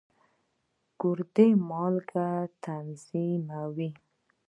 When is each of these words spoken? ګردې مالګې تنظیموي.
ګردې 1.01 1.47
مالګې 1.69 2.29
تنظیموي. 2.63 3.89